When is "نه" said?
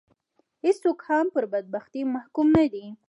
2.57-2.65